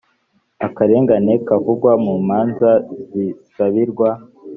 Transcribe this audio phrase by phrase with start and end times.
[0.65, 2.71] akarengane kavugwa mu manza
[3.11, 4.09] zisabirwa